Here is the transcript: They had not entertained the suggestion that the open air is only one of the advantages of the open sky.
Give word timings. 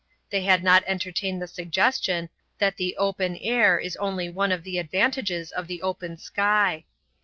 They 0.31 0.41
had 0.41 0.63
not 0.63 0.83
entertained 0.87 1.43
the 1.43 1.47
suggestion 1.47 2.29
that 2.57 2.77
the 2.77 2.97
open 2.97 3.37
air 3.37 3.77
is 3.77 3.95
only 3.97 4.29
one 4.29 4.51
of 4.51 4.63
the 4.63 4.79
advantages 4.79 5.51
of 5.51 5.67
the 5.67 5.83
open 5.83 6.17
sky. 6.17 6.85